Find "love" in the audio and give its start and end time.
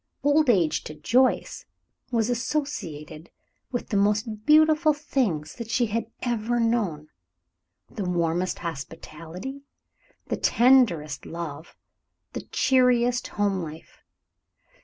11.27-11.75